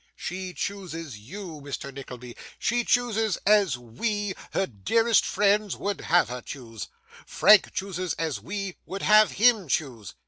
She 0.15 0.55
chooses 0.55 1.19
you, 1.19 1.61
Mr. 1.63 1.93
Nickleby. 1.93 2.35
She 2.57 2.83
chooses 2.83 3.37
as 3.45 3.77
we, 3.77 4.33
her 4.53 4.65
dearest 4.65 5.23
friends, 5.23 5.75
would 5.75 6.01
have 6.01 6.27
her 6.29 6.41
choose. 6.41 6.87
Frank 7.27 7.71
chooses 7.71 8.13
as 8.13 8.39
we 8.41 8.77
would 8.87 9.03
have 9.03 9.33
HIM 9.33 9.67
choose. 9.67 10.15